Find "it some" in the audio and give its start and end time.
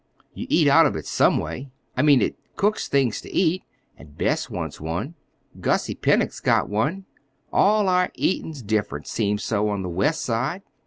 0.95-1.37